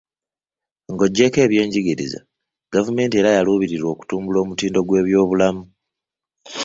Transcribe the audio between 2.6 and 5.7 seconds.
gavumenti era yaluubirira okutumbula omutindo gw'ebyobulamu.